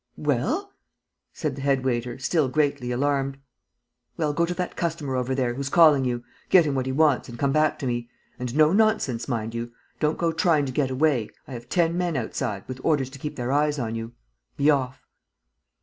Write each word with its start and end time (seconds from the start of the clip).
"Well?" 0.17 0.73
said 1.31 1.55
the 1.55 1.61
head 1.61 1.85
waiter, 1.85 2.17
still 2.17 2.49
greatly 2.49 2.91
alarmed. 2.91 3.37
"Well, 4.17 4.33
go 4.33 4.47
to 4.47 4.53
that 4.55 4.75
customer 4.75 5.15
over 5.15 5.35
there, 5.35 5.53
who's 5.53 5.69
calling 5.69 6.05
you, 6.05 6.23
get 6.49 6.65
him 6.65 6.73
what 6.73 6.87
he 6.87 6.91
wants 6.91 7.29
and 7.29 7.37
come 7.37 7.51
back 7.51 7.77
to 7.77 7.85
me. 7.85 8.09
And 8.39 8.55
no 8.55 8.73
nonsense, 8.73 9.27
mind 9.27 9.53
you: 9.53 9.71
don't 9.99 10.17
go 10.17 10.31
trying 10.31 10.65
to 10.65 10.71
get 10.71 10.89
away. 10.89 11.29
I 11.47 11.51
have 11.53 11.69
ten 11.69 11.99
men 11.99 12.17
outside, 12.17 12.63
with 12.67 12.81
orders 12.83 13.11
to 13.11 13.19
keep 13.19 13.35
their 13.35 13.51
eyes 13.51 13.77
on 13.77 13.93
you. 13.93 14.13
Be 14.57 14.71
off." 14.71 15.03